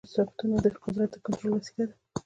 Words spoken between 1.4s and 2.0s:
وسیله وه.